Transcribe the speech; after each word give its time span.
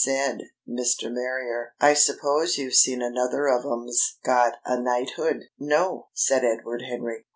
Said 0.03 0.47
Mr. 0.67 1.13
Marrier: 1.13 1.75
"I 1.79 1.93
suppose 1.93 2.57
you've 2.57 2.73
seen 2.73 3.03
another 3.03 3.45
of 3.45 3.63
'em's 3.63 4.17
got 4.25 4.55
a 4.65 4.81
knighthood?" 4.81 5.43
"No," 5.59 6.07
said 6.15 6.43
Edward 6.43 6.81
Henry. 6.81 7.25